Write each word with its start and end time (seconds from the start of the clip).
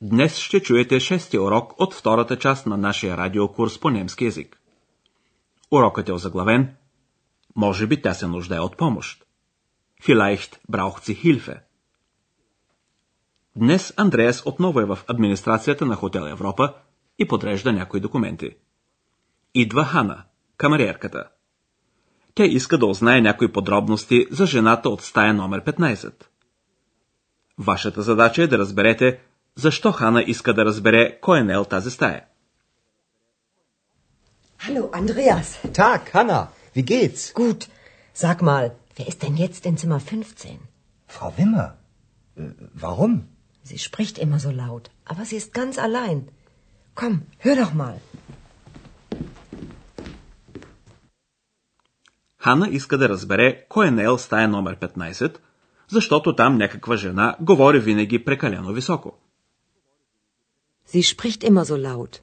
днес 0.00 0.36
ще 0.36 0.62
чуете 0.62 1.00
шести 1.00 1.38
урок 1.38 1.72
от 1.78 1.94
втората 1.94 2.38
част 2.38 2.66
на 2.66 2.76
нашия 2.76 3.16
радиокурс 3.16 3.80
по 3.80 3.90
немски 3.90 4.24
язик. 4.24 4.60
Урокът 5.70 6.08
е 6.08 6.12
озаглавен 6.12 6.76
Може 7.56 7.86
би 7.86 8.02
тя 8.02 8.14
се 8.14 8.26
нуждае 8.26 8.60
от 8.60 8.76
помощ. 8.76 9.24
Vielleicht 10.02 10.58
braucht 10.72 11.04
sie 11.04 11.24
Hilfe. 11.24 11.60
Днес 13.56 13.94
Андреас 13.96 14.42
отново 14.46 14.80
е 14.80 14.84
в 14.84 14.98
администрацията 15.06 15.86
на 15.86 15.96
Хотел 15.96 16.22
Европа 16.22 16.74
и 17.18 17.28
подрежда 17.28 17.72
някои 17.72 18.00
документи. 18.00 18.56
Идва 19.54 19.84
Хана, 19.84 20.24
камериерката. 20.56 21.28
Тя 22.34 22.44
иска 22.44 22.78
да 22.78 22.86
узнае 22.86 23.20
някои 23.20 23.52
подробности 23.52 24.26
за 24.30 24.46
жената 24.46 24.88
от 24.88 25.02
стая 25.02 25.34
номер 25.34 25.64
15. 25.64 26.24
Вашата 27.58 28.02
задача 28.02 28.42
е 28.42 28.46
да 28.46 28.58
разберете 28.58 29.20
защо 29.56 29.92
Хана 29.92 30.22
иска 30.22 30.54
да 30.54 30.64
разбере 30.64 31.20
кой 31.20 31.40
е 31.40 31.44
нел 31.44 31.64
тази 31.64 31.90
стая. 31.90 32.24
Hallo, 34.66 34.90
Andreas. 34.92 35.48
Tag, 35.72 36.02
Hanna. 36.12 36.40
Wie 36.76 36.84
geht's? 36.84 37.32
Gut. 37.34 37.60
Sag 38.14 38.42
mal, 38.42 38.64
wer 38.96 39.06
ist 39.10 39.22
denn 39.22 39.36
jetzt 39.44 39.64
in 39.64 39.76
Zimmer 39.78 40.00
15? 40.00 40.58
Frau 41.08 41.32
Wimmer. 41.38 41.68
Äh, 42.36 42.42
warum? 42.74 43.14
Sie 43.62 43.78
spricht 43.78 44.16
immer 44.18 44.38
so 44.38 44.50
laut, 44.50 44.90
aber 45.04 45.24
sie 45.24 45.36
ist 45.36 45.54
ganz 45.54 45.78
allein. 45.78 46.28
Komm, 46.94 47.14
hör 47.44 47.56
doch 47.56 47.72
mal. 47.74 47.96
Хана 52.38 52.68
иска 52.68 52.98
да 52.98 53.08
разбере 53.08 53.66
кой 53.68 53.88
е 53.88 53.90
нел 53.90 54.18
стая 54.18 54.48
номер 54.48 54.76
15, 54.76 55.38
защото 55.88 56.36
там 56.36 56.56
някаква 56.56 56.96
жена 56.96 57.36
говори 57.40 57.80
винаги 57.80 58.24
прекалено 58.24 58.72
високо. 58.72 59.18
Sie 60.92 61.02
spricht 61.02 61.44
immer 61.44 61.64
so 61.64 61.76
laut. 61.76 62.20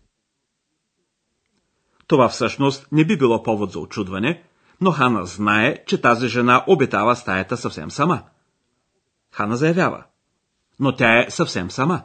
Това 2.08 2.30
всъщност 2.30 2.88
не 2.92 3.06
би 3.06 3.18
било 3.18 3.44
повод 3.44 3.72
за 3.72 3.80
очудване, 3.80 4.44
но 4.82 4.92
Хана 4.92 5.26
знае, 5.26 5.86
че 5.86 6.02
тази 6.02 6.28
жена 6.28 6.64
обитава 6.68 7.16
стаята 7.16 7.58
съвсем 7.58 7.92
сама. 7.92 8.24
Хана 9.32 9.56
заявява. 9.56 10.04
Но 10.80 10.96
тя 10.96 11.20
е 11.20 11.32
съвсем 11.32 11.72
сама. 11.72 12.04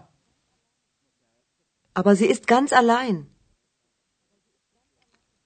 Aber 1.95 2.15
sie 2.15 2.33
ist 2.33 2.47
ganz 2.47 2.73
allein. 2.73 3.25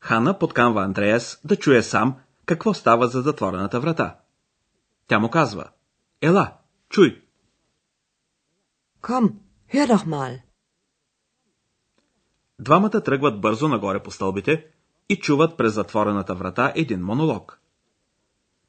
Хана 0.01 0.39
подканва 0.39 0.83
Андреас 0.85 1.41
да 1.45 1.57
чуе 1.57 1.83
сам 1.83 2.17
какво 2.47 2.75
става 2.75 3.09
за 3.09 3.23
затворената 3.23 3.81
врата. 3.81 4.19
Тя 5.07 5.19
му 5.19 5.31
казва. 5.31 5.71
Ела, 6.21 6.53
чуй. 6.91 7.23
Komm, 9.03 9.33
hör 9.73 9.87
doch 9.87 10.07
mal. 10.07 10.46
Двамата 12.59 13.01
тръгват 13.05 13.41
бързо 13.41 13.69
нагоре 13.69 14.03
по 14.03 14.11
стълбите 14.11 14.67
и 15.09 15.17
чуват 15.17 15.57
през 15.57 15.73
затворената 15.73 16.35
врата 16.35 16.73
един 16.77 17.01
монолог. 17.01 17.61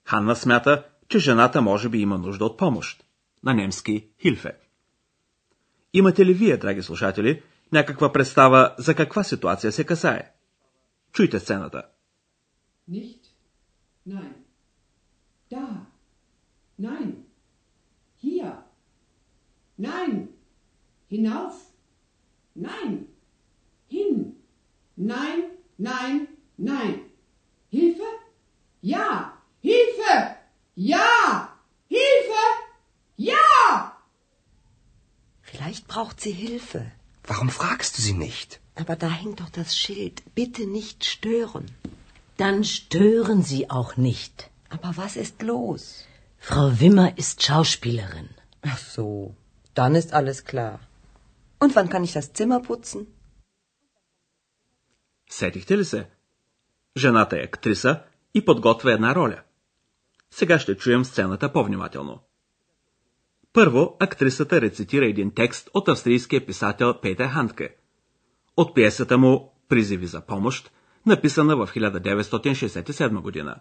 Ханна 0.06 0.36
смята, 0.36 0.86
че 1.08 1.20
жената 1.20 1.62
може 1.62 1.90
би 1.90 2.00
има 2.00 2.18
нужда 2.18 2.46
от 2.46 2.58
помощ. 2.58 3.04
На 3.44 3.54
немски 3.54 4.08
Хилфе. 4.22 4.58
Имате 5.94 6.26
ли 6.26 6.34
вие, 6.34 6.58
драги 6.58 6.84
слушатели, 6.84 7.44
някаква 7.72 8.14
представа 8.14 8.76
за 8.78 8.96
каква 8.96 9.24
ситуация 9.24 9.72
се 9.72 9.84
касае? 9.84 10.32
Чуйте 11.12 11.40
сцената. 11.40 11.84
Nicht? 12.92 13.20
Nein. 14.08 14.34
Da. 15.52 15.68
Nein. 16.80 17.12
Hier. 18.24 18.54
Nein. 19.80 20.28
Hinauf. 21.12 21.56
Nein. 22.60 23.07
Nein, 24.98 25.44
nein, 25.78 26.28
nein. 26.58 27.02
Hilfe? 27.70 28.10
Ja. 28.82 29.34
Hilfe! 29.62 30.36
Ja. 30.76 31.54
Hilfe! 31.88 32.44
Ja! 33.16 33.94
Vielleicht 35.42 35.88
braucht 35.88 36.20
sie 36.20 36.32
Hilfe. 36.32 36.92
Warum 37.24 37.50
fragst 37.50 37.98
du 37.98 38.02
sie 38.02 38.14
nicht? 38.14 38.60
Aber 38.76 38.96
da 38.96 39.10
hängt 39.10 39.40
doch 39.40 39.50
das 39.50 39.78
Schild. 39.78 40.24
Bitte 40.34 40.66
nicht 40.66 41.06
stören. 41.06 41.66
Dann 42.38 42.64
stören 42.64 43.44
Sie 43.44 43.70
auch 43.70 43.98
nicht. 43.98 44.50
Aber 44.70 44.98
was 44.98 45.16
ist 45.16 45.42
los? 45.42 46.06
Frau 46.40 46.80
Wimmer 46.80 47.18
ist 47.18 47.44
Schauspielerin. 47.44 48.30
Ach 48.62 48.78
so, 48.78 49.36
dann 49.74 49.96
ist 49.96 50.14
alles 50.14 50.44
klar. 50.44 50.80
Und 51.60 51.76
wann 51.76 51.90
kann 51.90 52.04
ich 52.04 52.14
das 52.14 52.34
Zimmer 52.34 52.60
putzen? 52.62 53.08
Сетихте 55.30 55.78
ли 55.78 55.86
се? 55.86 56.10
Жената 56.98 57.38
е 57.38 57.44
актриса 57.44 58.02
и 58.34 58.46
подготвя 58.46 58.92
една 58.92 59.16
роля. 59.16 59.42
Сега 60.32 60.60
ще 60.60 60.78
чуем 60.78 61.06
сцената 61.06 61.54
по-внимателно. 61.54 62.20
Първо, 63.54 63.98
актрисата 64.00 64.62
рецитира 64.62 65.06
един 65.06 65.32
текст 65.34 65.70
от 65.74 65.88
австрийския 65.88 66.46
писател 66.46 66.94
Петер 67.02 67.28
Хантке. 67.28 67.76
От 68.58 68.76
пиесата 68.76 69.18
му 69.18 69.54
«Призиви 69.70 70.08
за 70.08 70.22
помощ», 70.22 70.72
написана 71.06 71.56
в 71.56 71.68
1967 71.68 73.22
година. 73.22 73.56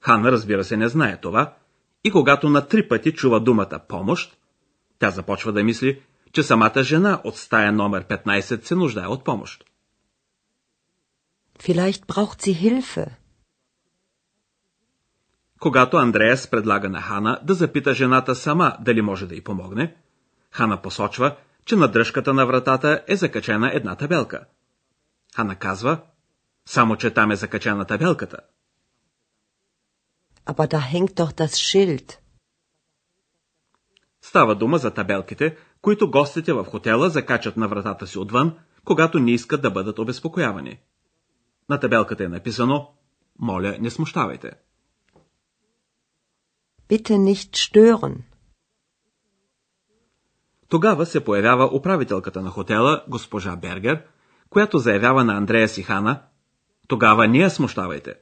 Хана, 0.00 0.32
разбира 0.32 0.64
се, 0.64 0.76
не 0.76 0.88
знае 0.88 1.20
това 1.20 1.56
и 2.04 2.10
когато 2.10 2.48
на 2.48 2.68
три 2.68 2.88
пъти 2.88 3.12
чува 3.12 3.40
думата 3.40 3.80
«помощ», 3.88 4.38
тя 4.98 5.10
започва 5.10 5.52
да 5.52 5.64
мисли, 5.64 6.02
че 6.32 6.42
самата 6.42 6.82
жена 6.82 7.20
от 7.24 7.36
стая 7.36 7.72
номер 7.72 8.06
15 8.06 8.64
се 8.64 8.74
нуждае 8.74 9.06
от 9.06 9.24
помощ. 9.24 9.64
Vielleicht 11.58 12.06
braucht 12.06 12.40
sie 12.42 12.52
Hilfe. 12.52 13.16
Когато 15.60 15.96
Андреас 15.96 16.50
предлага 16.50 16.88
на 16.88 17.00
Хана 17.00 17.40
да 17.42 17.54
запита 17.54 17.94
жената 17.94 18.34
сама 18.34 18.76
дали 18.80 19.02
може 19.02 19.26
да 19.26 19.34
й 19.34 19.44
помогне, 19.44 19.96
Хана 20.50 20.82
посочва, 20.82 21.36
че 21.64 21.76
на 21.76 21.88
дръжката 21.88 22.34
на 22.34 22.46
вратата 22.46 23.04
е 23.08 23.16
закачена 23.16 23.70
една 23.74 23.96
табелка. 23.96 24.44
Хана 25.36 25.56
казва, 25.56 26.00
само 26.66 26.96
че 26.96 27.10
там 27.10 27.30
е 27.30 27.36
закачена 27.36 27.84
табелката. 27.84 28.38
Aber 30.46 30.66
da 30.68 30.80
hängt 30.92 31.14
doch 31.20 31.32
das 31.32 31.54
Schild. 31.66 32.18
Става 34.22 34.54
дума 34.54 34.78
за 34.78 34.90
табелките, 34.90 35.56
които 35.80 36.10
гостите 36.10 36.52
в 36.52 36.64
хотела 36.64 37.10
закачат 37.10 37.56
на 37.56 37.68
вратата 37.68 38.06
си 38.06 38.18
отвън, 38.18 38.58
когато 38.84 39.18
не 39.18 39.30
искат 39.30 39.62
да 39.62 39.70
бъдат 39.70 39.98
обезпокоявани. 39.98 40.78
На 41.68 41.80
табелката 41.80 42.24
е 42.24 42.28
написано 42.28 42.94
«Моля, 43.38 43.78
не 43.80 43.90
смущавайте». 43.90 44.52
Bitte 46.88 47.16
nicht 47.16 47.56
stören. 47.56 48.22
Тогава 50.68 51.06
се 51.06 51.24
появява 51.24 51.70
управителката 51.76 52.42
на 52.42 52.50
хотела, 52.50 53.04
госпожа 53.08 53.56
Бергер, 53.56 54.06
която 54.50 54.78
заявява 54.78 55.24
на 55.24 55.36
Андрея 55.36 55.68
си 55.68 55.82
Хана 55.82 56.22
«Тогава 56.88 57.28
не 57.28 57.38
я 57.38 57.50
смущавайте». 57.50 58.14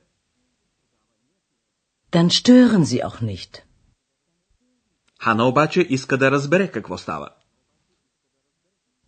Dann 2.12 2.30
stören 2.30 2.84
Sie 2.84 3.02
auch 3.04 3.22
nicht. 3.22 3.62
Хана 5.20 5.44
обаче 5.44 5.80
иска 5.80 6.18
да 6.18 6.30
разбере 6.30 6.70
какво 6.70 6.98
става. 6.98 7.28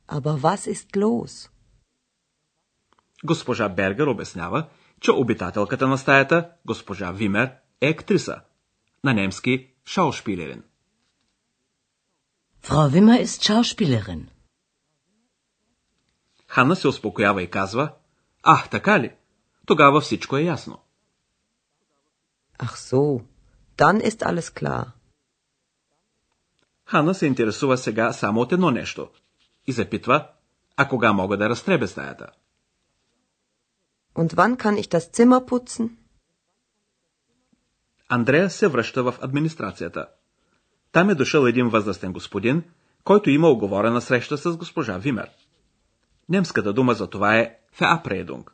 Aber 0.08 0.40
was 0.40 0.74
ist 0.74 0.96
los? 0.96 1.50
Госпожа 3.24 3.68
Бергер 3.68 4.06
обяснява, 4.06 4.68
че 5.00 5.10
обитателката 5.10 5.88
на 5.88 5.98
стаята, 5.98 6.50
госпожа 6.66 7.12
Вимер, 7.12 7.52
е 7.80 7.88
актриса. 7.88 8.40
На 9.04 9.14
немски 9.14 9.70
Schauspielerin. 9.86 10.62
Frau 12.62 12.88
Wimmer 12.90 13.24
ist 13.24 13.42
Schauspielerin. 13.42 14.26
Хана 16.46 16.76
се 16.76 16.88
успокоява 16.88 17.42
и 17.42 17.50
казва, 17.50 17.92
Ах, 18.42 18.70
така 18.70 19.00
ли? 19.00 19.14
Тогава 19.66 20.00
всичко 20.00 20.36
е 20.36 20.42
ясно. 20.42 20.78
Ach 22.58 22.76
so, 22.76 23.24
dann 23.76 24.00
ist 24.02 24.22
alles 24.22 24.60
klar. 24.60 24.86
Хана 26.84 27.14
се 27.14 27.26
интересува 27.26 27.78
сега 27.78 28.12
само 28.12 28.40
от 28.40 28.52
едно 28.52 28.70
нещо 28.70 29.08
и 29.66 29.72
запитва, 29.72 30.28
а 30.76 30.88
кога 30.88 31.12
мога 31.12 31.36
да 31.36 31.48
разтребя 31.48 31.88
стаята. 31.88 32.30
Und 34.20 34.30
wann 34.38 34.54
kann 34.62 34.76
ich 34.82 34.88
das 34.88 35.04
Zimmer 35.16 35.40
putzen? 35.46 35.90
Андрея 38.08 38.50
се 38.50 38.68
връща 38.68 39.02
в 39.02 39.14
администрацията. 39.20 40.06
Там 40.92 41.10
е 41.10 41.14
дошъл 41.14 41.46
един 41.46 41.68
възрастен 41.68 42.12
господин, 42.12 42.62
който 43.04 43.30
има 43.30 43.48
оговорена 43.48 44.00
среща 44.00 44.38
с 44.38 44.56
госпожа 44.56 44.98
Вимер. 44.98 45.30
Немската 46.28 46.72
дума 46.72 46.94
за 46.94 47.10
това 47.10 47.36
е 47.36 47.58
Verabredung. 47.78 48.44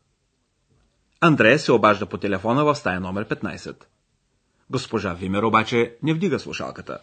Андрея 1.20 1.58
се 1.58 1.72
обажда 1.72 2.06
по 2.06 2.18
телефона 2.18 2.64
в 2.64 2.74
стая 2.74 3.00
номер 3.00 3.28
15. 3.28 3.84
Госпожа 4.70 5.14
Вимер 5.14 5.42
обаче 5.42 5.96
не 6.02 6.14
вдига 6.14 6.38
слушалката. 6.38 6.98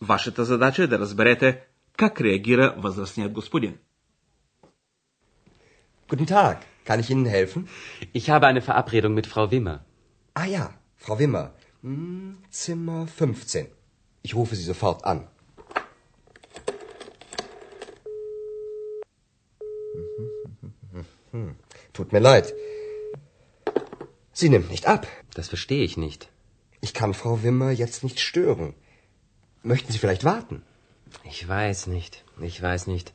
Вашата 0.00 0.44
задача 0.44 0.82
е 0.82 0.86
да 0.86 0.98
разберете 0.98 1.60
как 1.96 2.20
реагира 2.20 2.74
възрастният 2.78 3.32
господин. 3.32 3.78
Guten 6.08 6.26
Tag, 6.26 6.56
kann 6.84 7.00
ich 7.00 7.10
Ihnen 7.10 7.26
helfen? 7.26 7.68
Ich 8.12 8.30
habe 8.30 8.46
eine 8.46 8.62
Verabredung 8.62 9.14
mit 9.14 9.26
Frau 9.26 9.50
Wimmer. 9.50 9.84
Ah 10.34 10.46
ja, 10.46 10.74
Frau 10.96 11.18
Wimmer. 11.18 11.52
Hm, 11.82 12.38
Zimmer 12.50 13.06
15. 13.06 13.66
Ich 14.22 14.34
rufe 14.34 14.56
Sie 14.56 14.62
sofort 14.62 15.04
an. 15.04 15.28
Tut 21.92 22.12
mir 22.12 22.20
leid. 22.20 22.54
Sie 24.32 24.48
nimmt 24.48 24.70
nicht 24.70 24.86
ab. 24.86 25.06
Das 25.34 25.48
verstehe 25.48 25.84
ich 25.84 25.96
nicht. 25.96 26.28
Ich 26.80 26.94
kann 26.94 27.14
Frau 27.14 27.42
Wimmer 27.42 27.70
jetzt 27.70 28.02
nicht 28.04 28.20
stören. 28.20 28.74
Möchten 29.62 29.92
Sie 29.92 29.98
vielleicht 29.98 30.24
warten? 30.24 30.62
Ich 31.24 31.46
weiß 31.46 31.86
nicht. 31.86 32.24
Ich 32.40 32.60
weiß 32.60 32.86
nicht. 32.86 33.12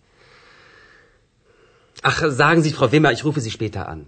Ach, 2.03 2.19
sagen 2.29 2.61
Sie, 2.63 2.73
Frau 2.73 2.91
Wimmer, 2.91 3.11
ich 3.11 3.23
rufe 3.25 3.41
Sie 3.41 3.51
später 3.51 3.89
an. 3.89 4.05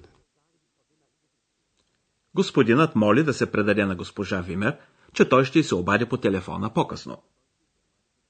Господинът 2.35 2.95
моли 2.95 3.23
да 3.23 3.33
се 3.33 3.51
предаде 3.51 3.85
на 3.85 3.95
госпожа 3.95 4.41
Вимер, 4.41 4.77
че 5.13 5.29
той 5.29 5.45
ще 5.45 5.63
се 5.63 5.75
обади 5.75 6.05
по 6.05 6.17
телефона 6.17 6.73
по-късно. 6.73 7.23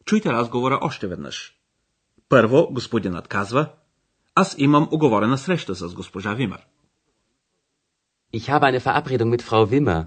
Чуйте 0.06 0.30
разговора 0.30 0.80
още 0.82 1.08
веднъж. 1.08 1.56
Първо, 2.30 2.68
господинът 2.72 3.28
казва, 3.28 3.70
аз 4.36 4.56
имам 4.58 4.90
оговорена 4.92 5.38
среща 5.38 5.76
с 5.76 5.94
госпожа 5.94 6.34
Вимер. 6.34 6.66
Ich 8.34 8.48
habe 8.50 8.66
eine 8.70 8.80
Verabredung 8.80 9.30
mit 9.36 9.42
Frau 9.42 9.66
Wimmer. 9.66 10.06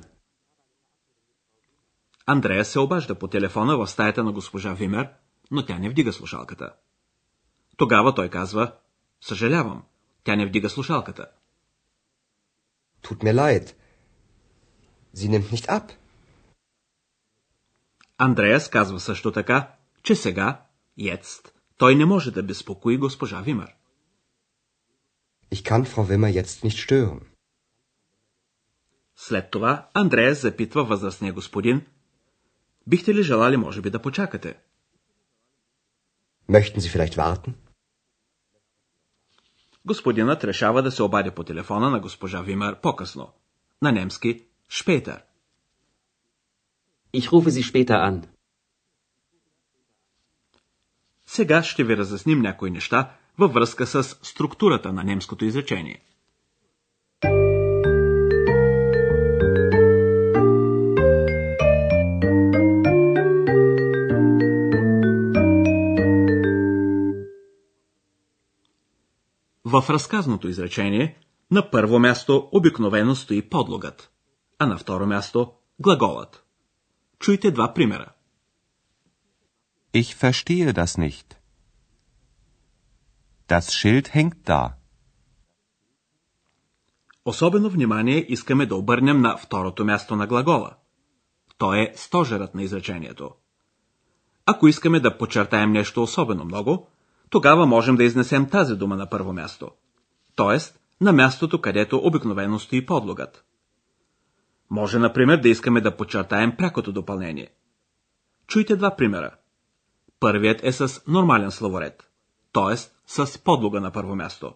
Андрея 2.26 2.64
се 2.64 2.78
обажда 2.78 3.14
по 3.14 3.28
телефона 3.28 3.76
в 3.76 3.86
стаята 3.86 4.24
на 4.24 4.32
госпожа 4.32 4.72
Вимер, 4.72 5.08
но 5.50 5.66
тя 5.66 5.78
не 5.78 5.90
вдига 5.90 6.12
слушалката. 6.12 6.72
Тогава 7.76 8.14
той 8.14 8.28
казва, 8.28 8.72
съжалявам, 9.22 9.82
тя 10.24 10.36
не 10.36 10.46
вдига 10.46 10.70
слушалката. 10.70 11.26
Tut 13.02 13.18
mir 13.24 13.34
leid. 13.34 13.74
Sie 15.16 15.28
nimmt 15.28 15.52
nicht 15.52 15.66
ab. 15.68 15.92
Андреас 18.18 18.70
казва 18.70 19.00
също 19.00 19.32
така, 19.32 19.74
че 20.02 20.14
сега, 20.14 20.64
jetzt, 20.98 21.52
той 21.76 21.94
не 21.94 22.04
може 22.04 22.30
да 22.30 22.42
безпокои 22.42 22.98
госпожа 22.98 23.40
Вимер. 23.40 23.74
Ich 25.54 25.62
kann 25.68 25.84
Frau 25.84 26.04
Wimmer 26.10 26.42
jetzt 26.42 26.64
nicht 26.64 26.78
stören. 26.86 27.20
След 29.16 29.50
това 29.50 29.88
Андреас 29.94 30.40
запитва 30.40 30.84
възрастния 30.84 31.32
господин, 31.32 31.86
бихте 32.86 33.14
ли 33.14 33.22
желали 33.22 33.56
може 33.56 33.80
би 33.80 33.90
да 33.90 34.02
почакате? 34.02 34.58
Möchten 36.48 36.78
Sie 36.78 36.90
vielleicht 36.98 37.16
warten? 37.16 37.52
Господинът 39.86 40.44
решава 40.44 40.82
да 40.82 40.90
се 40.90 41.02
обади 41.02 41.30
по 41.30 41.44
телефона 41.44 41.90
на 41.90 42.00
госпожа 42.00 42.42
Вимер 42.42 42.80
по-късно. 42.80 43.32
На 43.82 43.92
немски 43.92 44.46
später. 44.70 45.22
Ich 47.14 47.28
rufe 47.28 47.48
Sie 47.48 47.72
später 47.72 47.90
an. 47.90 48.26
Сега 51.26 51.62
ще 51.62 51.84
ви 51.84 51.96
разясним 51.96 52.40
някои 52.40 52.70
неща 52.70 53.16
във 53.38 53.52
връзка 53.52 53.86
с 53.86 54.02
структурата 54.02 54.92
на 54.92 55.04
немското 55.04 55.44
изречение. 55.44 56.02
В 69.72 69.90
разказното 69.90 70.48
изречение 70.48 71.18
на 71.50 71.70
първо 71.70 71.98
място 71.98 72.48
обикновено 72.52 73.14
стои 73.14 73.48
подлогът, 73.48 74.10
а 74.58 74.66
на 74.66 74.78
второ 74.78 75.06
място 75.06 75.52
глаголът. 75.80 76.44
Чуйте 77.18 77.50
два 77.50 77.74
примера. 77.74 78.12
Ich 79.94 80.16
verstehe 80.22 80.72
das 80.72 80.98
nicht. 80.98 81.28
Das 83.48 83.64
Schild 83.72 84.08
hängt 84.08 84.36
da. 84.46 84.72
Особено 87.24 87.70
внимание 87.70 88.26
искаме 88.28 88.66
да 88.66 88.76
обърнем 88.76 89.20
на 89.20 89.36
второто 89.36 89.84
място 89.84 90.16
на 90.16 90.26
глагола. 90.26 90.70
То 91.58 91.74
е 91.74 91.92
стожерът 91.96 92.54
на 92.54 92.62
изречението. 92.62 93.30
Ако 94.46 94.68
искаме 94.68 95.00
да 95.00 95.18
подчертаем 95.18 95.72
нещо 95.72 96.02
особено 96.02 96.44
много, 96.44 96.88
тогава 97.32 97.66
можем 97.66 97.96
да 97.96 98.04
изнесем 98.04 98.50
тази 98.50 98.76
дума 98.76 98.96
на 98.96 99.10
първо 99.10 99.32
място. 99.32 99.70
Тоест, 100.34 100.80
на 101.00 101.12
мястото, 101.12 101.60
където 101.60 102.00
обикновено 102.02 102.58
стои 102.58 102.86
подлогът. 102.86 103.44
Може, 104.70 104.98
например, 104.98 105.36
да 105.36 105.48
искаме 105.48 105.80
да 105.80 105.96
подчертаем 105.96 106.56
прякото 106.56 106.92
допълнение. 106.92 107.48
Чуйте 108.46 108.76
два 108.76 108.96
примера. 108.96 109.30
Първият 110.20 110.64
е 110.64 110.72
с 110.72 111.02
нормален 111.08 111.50
словоред, 111.50 112.10
т.е. 112.52 112.76
с 113.06 113.38
подлога 113.38 113.80
на 113.80 113.90
първо 113.90 114.16
място. 114.16 114.54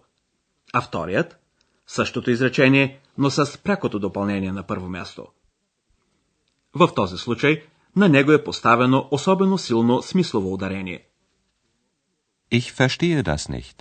А 0.73 0.81
вторият– 0.81 1.39
същото 1.87 2.31
изречение, 2.31 3.01
но 3.19 3.31
с 3.31 3.59
прякото 3.59 3.99
допълнение 3.99 4.53
на 4.53 4.63
първо 4.63 4.89
място. 4.89 5.27
В 6.75 6.95
този 6.95 7.19
случай 7.19 7.63
на 7.97 8.09
него 8.09 8.33
е 8.33 8.45
поставено 8.45 9.09
особено 9.11 9.59
силно 9.59 10.03
смислово 10.03 10.55
ударение. 10.55 11.07
Ich 12.59 12.67
verstehe 12.81 13.21
das 13.31 13.43
nicht. 13.57 13.77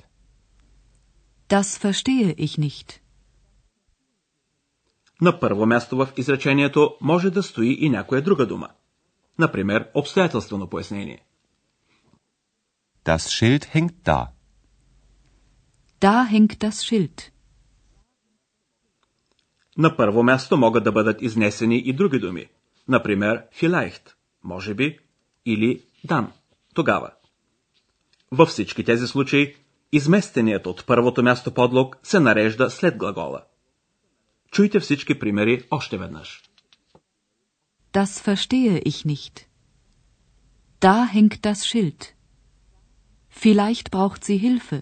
Das 1.53 1.67
verstehe 1.85 2.31
ich 2.45 2.57
nicht. 2.57 3.01
На 5.21 5.39
първо 5.39 5.65
място 5.65 5.97
в 5.97 6.07
изречението 6.17 6.97
може 7.01 7.29
да 7.29 7.43
стои 7.43 7.77
и 7.81 7.89
някоя 7.89 8.21
друга 8.21 8.45
дума. 8.47 8.69
Например, 9.39 9.89
обстоятелствено 9.93 10.69
пояснение. 10.69 11.19
Das 13.05 13.23
Schild 13.35 13.63
hängt 13.75 13.95
da. 14.03 14.27
Da 16.01 16.25
hängt 16.33 16.57
das 16.57 16.83
Schild. 16.83 17.31
На 19.77 19.97
първо 19.97 20.23
място 20.23 20.57
могат 20.57 20.83
да 20.83 20.91
бъдат 20.91 21.21
изнесени 21.21 21.77
и 21.77 21.93
други 21.93 22.19
думи. 22.19 22.47
Например, 22.89 23.43
vielleicht, 23.61 24.13
може 24.43 24.73
би, 24.73 24.99
или 25.45 25.83
dann, 26.07 26.27
тогава. 26.73 27.11
Във 28.35 28.49
всички 28.49 28.83
тези 28.83 29.07
случаи, 29.07 29.55
изместеният 29.91 30.67
от 30.67 30.85
първото 30.85 31.23
място 31.23 31.53
подлог 31.53 31.97
се 32.03 32.19
нарежда 32.19 32.69
след 32.69 32.97
глагола. 32.97 33.41
Чуйте 34.51 34.79
всички 34.79 35.19
примери 35.19 35.63
още 35.71 35.97
веднъж. 35.97 36.43
Das 37.93 38.11
verstehe 38.27 38.83
ich 38.91 38.99
nicht. 39.13 39.35
Da 40.81 40.97
hängt 41.15 41.35
das 41.47 41.59
Schild. 41.69 42.01
Vielleicht 43.41 43.87
braucht 43.95 44.21
sie 44.27 44.39
Hilfe. 44.45 44.79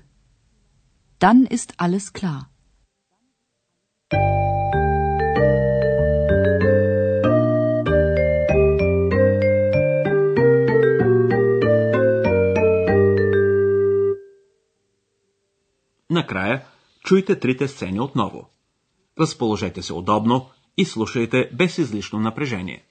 Dann 1.24 1.40
ist 1.58 1.70
alles 1.78 2.06
klar. 2.20 2.40
Накрая, 16.14 16.66
чуйте 17.04 17.40
трите 17.40 17.68
сцени 17.68 18.00
отново. 18.00 18.50
Разположете 19.20 19.82
се 19.82 19.94
удобно 19.94 20.50
и 20.78 20.86
слушайте 20.86 21.50
без 21.54 21.78
излишно 21.78 22.20
напрежение. 22.20 22.84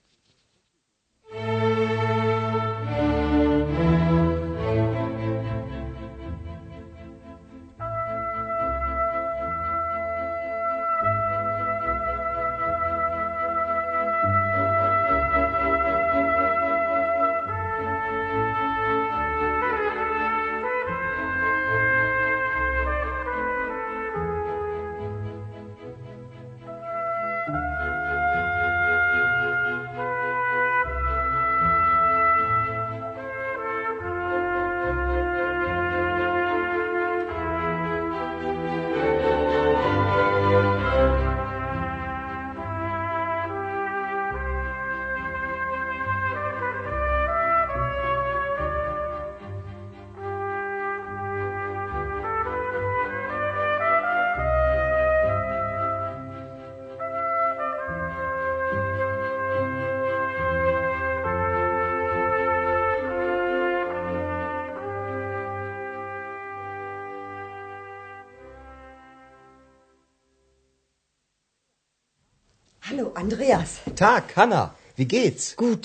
Andreas. 73.24 73.70
Tag, 73.96 74.24
Hanna. 74.36 74.64
Wie 75.00 75.08
geht's? 75.18 75.44
Gut. 75.66 75.84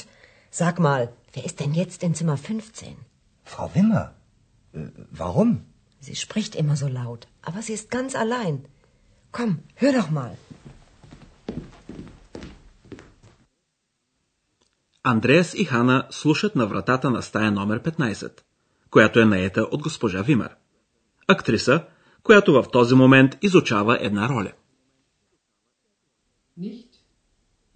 Sag 0.60 0.74
mal, 0.88 1.02
wer 1.34 1.44
ist 1.48 1.58
denn 1.60 1.74
jetzt 1.82 2.00
in 2.06 2.14
Zimmer 2.18 2.36
15? 2.36 2.96
Frau 3.44 3.66
Wimmer. 3.74 4.04
Äh, 4.72 4.88
warum? 5.22 5.50
Sie 6.06 6.16
spricht 6.24 6.52
immer 6.62 6.76
so 6.82 6.88
laut, 6.88 7.22
aber 7.48 7.60
sie 7.66 7.74
ist 7.78 7.88
ganz 7.98 8.12
allein. 8.24 8.56
Komm, 9.36 9.52
hör 9.82 9.92
doch 9.98 10.10
mal. 10.10 10.36
Андреас 15.04 15.54
и 15.54 15.64
Хана 15.64 16.06
слушат 16.10 16.56
на 16.56 16.66
вратата 16.66 17.10
на 17.10 17.22
стая 17.22 17.50
номер 17.50 17.82
15, 17.82 18.40
която 18.90 19.20
е 19.20 19.24
наета 19.24 19.62
от 19.62 19.82
госпожа 19.82 20.22
Вимер. 20.22 20.56
Актриса, 21.28 21.84
която 22.22 22.52
в 22.52 22.64
този 22.72 22.94
момент 22.94 23.38
изучава 23.42 23.98
една 24.00 24.28
роля. 24.28 24.52
Nicht? 26.60 26.85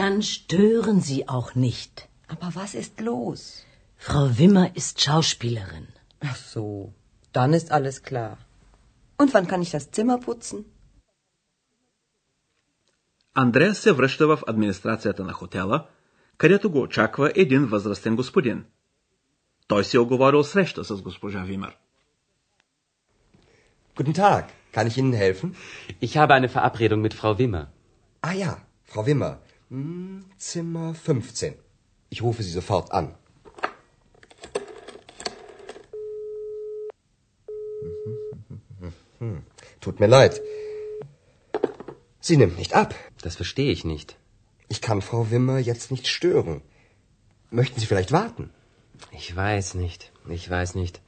Dann 0.00 0.22
stören 0.22 1.00
Sie 1.08 1.22
auch 1.36 1.50
nicht. 1.54 1.94
Aber 2.32 2.48
was 2.60 2.72
ist 2.82 2.94
los? 3.10 3.40
Frau 4.06 4.24
Wimmer 4.38 4.66
ist 4.80 4.94
Schauspielerin. 5.04 5.86
Ach 6.30 6.36
so, 6.54 6.92
dann 7.32 7.52
ist 7.58 7.68
alles 7.76 8.02
klar. 8.02 8.34
Und 9.20 9.34
wann 9.34 9.46
kann 9.50 9.62
ich 9.62 9.70
das 9.70 9.90
Zimmer 9.96 10.18
putzen? 10.28 10.64
Андреас 13.34 13.78
се 13.78 13.92
връща 13.92 14.26
в 14.26 14.38
администрацията 14.46 15.24
на 15.24 15.32
хотела, 15.32 15.86
където 16.38 16.70
го 16.70 16.80
очаква 16.80 17.32
един 17.34 17.66
възрастен 17.66 18.16
господин. 18.16 18.64
Той 19.68 19.84
си 19.84 19.96
е 19.96 20.00
оговорил 20.00 20.44
среща 20.44 20.84
с 20.84 21.02
госпожа 21.02 21.40
Вимер. 21.40 21.76
Guten 23.96 24.14
Tag. 24.14 24.44
Kann 24.74 24.86
ich 24.86 24.96
Ihnen 24.98 25.12
helfen? 25.12 25.48
Ich 26.06 26.16
habe 26.20 26.32
eine 26.34 26.48
Verabredung 26.48 27.00
mit 27.06 27.14
Frau 27.20 27.32
Wimmer. 27.38 27.64
Ah 28.22 28.34
ja, 28.42 28.52
Frau 28.90 29.02
Wimmer. 29.06 29.34
hm, 29.69 30.25
Zimmer 30.37 30.93
15. 30.93 31.55
Ich 32.09 32.21
rufe 32.21 32.41
Sie 32.43 32.51
sofort 32.51 32.91
an. 32.91 33.15
Hm, 39.19 39.43
tut 39.81 39.99
mir 39.99 40.07
leid. 40.07 40.41
Sie 42.21 42.37
nimmt 42.37 42.57
nicht 42.57 42.73
ab. 42.75 42.95
Das 43.21 43.35
verstehe 43.35 43.71
ich 43.71 43.83
nicht. 43.83 44.17
Ich 44.69 44.81
kann 44.81 45.01
Frau 45.01 45.31
Wimmer 45.31 45.59
jetzt 45.59 45.91
nicht 45.91 46.07
stören. 46.07 46.61
Möchten 47.49 47.79
Sie 47.79 47.87
vielleicht 47.87 48.11
warten? 48.11 48.51
Ich 49.11 49.35
weiß 49.35 49.73
nicht. 49.75 50.11
Ich 50.29 50.49
weiß 50.49 50.75
nicht. 50.75 51.01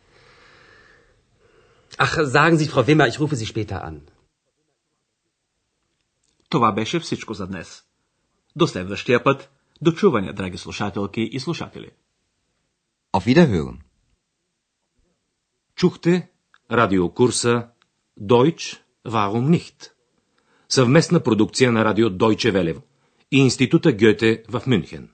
Ach, 1.97 2.17
sagen 2.23 2.57
Sie 2.57 2.67
Frau 2.67 2.87
Wimmer, 2.87 3.07
ich 3.07 3.19
rufe 3.19 3.35
Sie 3.35 3.45
später 3.45 3.83
an. 3.83 4.07
To 6.49 6.61
war 6.61 6.73
Beschäftigung 6.73 7.35
za 7.35 7.45
dnes. 7.45 7.88
До 8.59 8.67
следващия 8.67 9.23
път. 9.23 9.49
До 9.81 9.91
чуване, 9.91 10.33
драги 10.33 10.57
слушателки 10.57 11.21
и 11.21 11.39
слушатели. 11.39 11.91
Auf 13.13 13.25
Wiederhören. 13.25 13.77
Чухте 15.75 16.29
радиокурса 16.71 17.69
Deutsch, 18.19 18.77
warum 19.07 19.49
nicht? 19.49 19.91
Съвместна 20.69 21.19
продукция 21.19 21.71
на 21.71 21.85
радио 21.85 22.09
Deutsche 22.09 22.51
Welle 22.51 22.81
и 23.31 23.37
Института 23.39 23.91
Гьоте 23.93 24.43
в 24.49 24.61
Мюнхен. 24.67 25.09